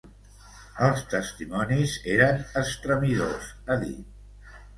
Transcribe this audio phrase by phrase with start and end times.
[0.85, 4.51] Els testimonis eren estremidors, ha dit.